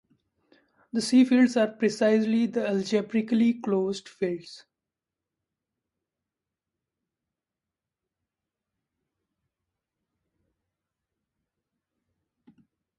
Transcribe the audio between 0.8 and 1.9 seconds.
The C fields are